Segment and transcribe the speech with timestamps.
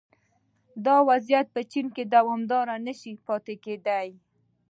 [0.85, 4.09] دا وضعیت په چین کې دوامداره نه شي پاتې کېدای